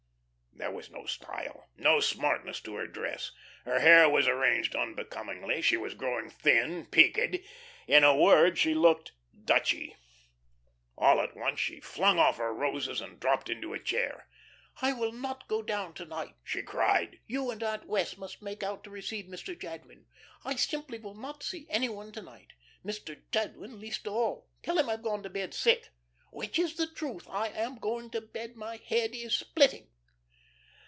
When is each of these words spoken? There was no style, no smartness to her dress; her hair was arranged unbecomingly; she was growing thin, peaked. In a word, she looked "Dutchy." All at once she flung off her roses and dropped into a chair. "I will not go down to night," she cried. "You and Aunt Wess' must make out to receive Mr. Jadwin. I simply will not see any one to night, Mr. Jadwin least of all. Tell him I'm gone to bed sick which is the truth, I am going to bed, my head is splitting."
There 0.53 0.69
was 0.71 0.91
no 0.91 1.05
style, 1.07 1.69
no 1.75 1.99
smartness 1.99 2.59
to 2.61 2.75
her 2.75 2.85
dress; 2.85 3.31
her 3.65 3.79
hair 3.79 4.07
was 4.07 4.27
arranged 4.27 4.75
unbecomingly; 4.75 5.59
she 5.63 5.75
was 5.75 5.95
growing 5.95 6.29
thin, 6.29 6.85
peaked. 6.85 7.37
In 7.87 8.03
a 8.03 8.15
word, 8.15 8.59
she 8.59 8.75
looked 8.75 9.13
"Dutchy." 9.45 9.95
All 10.95 11.19
at 11.19 11.35
once 11.35 11.59
she 11.59 11.79
flung 11.79 12.19
off 12.19 12.37
her 12.37 12.53
roses 12.53 13.01
and 13.01 13.19
dropped 13.19 13.49
into 13.49 13.73
a 13.73 13.79
chair. 13.81 14.27
"I 14.83 14.93
will 14.93 15.11
not 15.11 15.47
go 15.47 15.63
down 15.63 15.95
to 15.95 16.05
night," 16.05 16.35
she 16.43 16.61
cried. 16.61 17.19
"You 17.25 17.49
and 17.49 17.63
Aunt 17.63 17.87
Wess' 17.87 18.17
must 18.17 18.43
make 18.43 18.61
out 18.61 18.83
to 18.83 18.91
receive 18.91 19.25
Mr. 19.25 19.59
Jadwin. 19.59 20.05
I 20.45 20.57
simply 20.57 20.99
will 20.99 21.15
not 21.15 21.41
see 21.41 21.65
any 21.71 21.89
one 21.89 22.11
to 22.11 22.21
night, 22.21 22.53
Mr. 22.85 23.19
Jadwin 23.31 23.79
least 23.79 24.05
of 24.05 24.13
all. 24.13 24.49
Tell 24.61 24.77
him 24.77 24.89
I'm 24.89 25.01
gone 25.01 25.23
to 25.23 25.29
bed 25.29 25.55
sick 25.55 25.89
which 26.29 26.59
is 26.59 26.75
the 26.75 26.87
truth, 26.87 27.27
I 27.29 27.47
am 27.47 27.79
going 27.79 28.11
to 28.11 28.21
bed, 28.21 28.55
my 28.55 28.75
head 28.77 29.15
is 29.15 29.35
splitting." 29.35 29.87